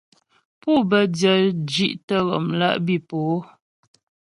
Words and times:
Pû 0.59 0.71
bə́ 0.89 1.03
dyə̂ 1.17 1.35
zhí'tə 1.71 2.15
ghɔmlá' 2.27 2.79
bǐ 2.85 2.95
po. 3.07 3.19